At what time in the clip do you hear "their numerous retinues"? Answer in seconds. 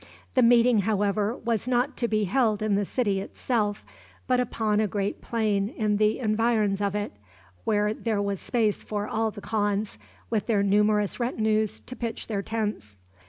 10.47-11.79